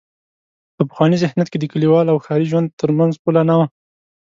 [0.75, 3.65] په پخواني ذهنیت کې د کلیوال او ښاري ژوند تر منځ پوله نه وه.